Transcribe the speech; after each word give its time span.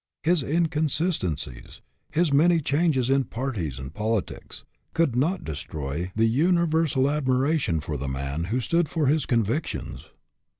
His 0.23 0.41
inconsistencies, 0.41 1.79
his 2.11 2.33
many 2.33 2.59
changes 2.59 3.07
in 3.07 3.25
parties 3.25 3.77
and 3.77 3.93
politics, 3.93 4.63
could 4.95 5.15
not 5.15 5.43
destroy 5.43 6.11
the 6.15 6.25
uni 6.25 6.65
versal 6.65 7.07
admiration 7.15 7.79
for 7.81 7.97
the 7.97 8.07
man 8.07 8.45
who 8.45 8.59
stood 8.61 8.89
for 8.89 9.05
his 9.05 9.27
convictions. 9.27 10.09